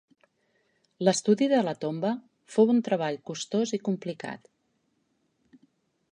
[1.07, 2.13] L'estudi de la tomba
[2.55, 4.49] fou un treball costós i complicat.